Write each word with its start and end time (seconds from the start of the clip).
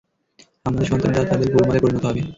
আমাদের 0.65 0.87
সন্তানেরা 0.87 1.29
তাদের 1.31 1.47
গোলামে 1.53 1.83
পরিণত 1.83 2.03
হবে। 2.05 2.21